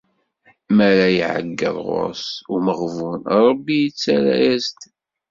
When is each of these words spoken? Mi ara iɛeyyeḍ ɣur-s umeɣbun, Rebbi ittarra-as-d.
Mi 0.75 0.83
ara 0.89 1.07
iɛeyyeḍ 1.17 1.77
ɣur-s 1.87 2.25
umeɣbun, 2.53 3.19
Rebbi 3.39 3.75
ittarra-as-d. 3.87 4.79